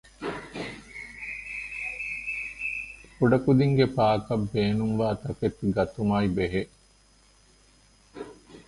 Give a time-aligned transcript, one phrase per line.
[3.17, 6.61] ކުޑަކުދިންގެ ޕާކަށް ބޭނުންވާ ތަކެތި ގަތުމާއި ބެހޭ